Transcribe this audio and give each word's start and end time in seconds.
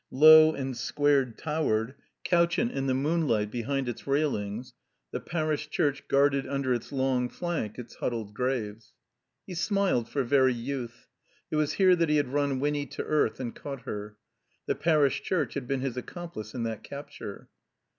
Low 0.09 0.55
and 0.55 0.75
square 0.75 1.25
towered, 1.29 1.93
couch 2.23 2.57
ant 2.57 2.71
in 2.71 2.87
the 2.87 2.95
moonlight 2.95 3.51
behind 3.51 3.87
its 3.87 4.07
railings, 4.07 4.73
the 5.11 5.19
Parish 5.19 5.69
Church 5.69 6.07
guarded 6.07 6.45
tmder 6.45 6.75
its 6.75 6.91
long 6.91 7.29
flank 7.29 7.77
its 7.77 7.93
huddled 7.93 8.33
graves. 8.33 8.93
He 9.45 9.53
smiled 9.53 10.09
for 10.09 10.23
very 10.23 10.55
Youth. 10.55 11.05
It 11.51 11.57
was 11.57 11.73
here 11.73 11.95
that 11.95 12.09
he 12.09 12.17
had 12.17 12.33
run 12.33 12.59
Winny 12.59 12.87
to 12.87 13.03
earth 13.03 13.39
and 13.39 13.53
caught 13.55 13.81
her. 13.83 14.17
The 14.65 14.73
Parish 14.73 15.21
Church 15.21 15.53
had 15.53 15.67
been 15.67 15.81
his 15.81 15.95
accomplice 15.97 16.55
in 16.55 16.63
that 16.63 16.83
capture. 16.83 17.47